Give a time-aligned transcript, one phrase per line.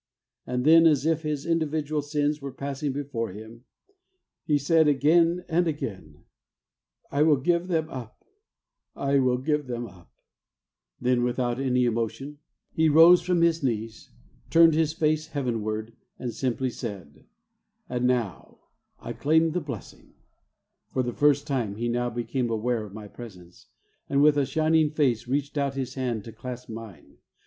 [0.47, 3.65] And then, as if his individual sins were passing before him,
[4.43, 6.23] he said again and again,"
[7.11, 8.25] I will give them up;
[8.95, 10.15] I will give them up." 12 THE WAY OF HOLINESS'
[11.01, 12.39] Then without any emotion
[12.71, 14.09] he rose from his knees,
[14.49, 17.27] turned his face Heavenward, and simply said,
[17.87, 18.57] "And now,
[18.99, 20.15] I claim the bless ing,"
[20.91, 23.67] For the first time he now became aware of my presence,
[24.09, 27.17] and with a shining face reached out his hand to clasp mine.